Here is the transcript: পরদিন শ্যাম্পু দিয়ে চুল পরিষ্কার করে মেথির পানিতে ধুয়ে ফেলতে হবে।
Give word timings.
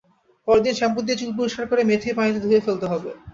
পরদিন 0.47 0.73
শ্যাম্পু 0.75 0.99
দিয়ে 1.01 1.19
চুল 1.19 1.31
পরিষ্কার 1.37 1.65
করে 1.67 1.81
মেথির 1.89 2.17
পানিতে 2.17 2.39
ধুয়ে 2.43 2.63
ফেলতে 2.65 2.85
হবে। 2.91 3.09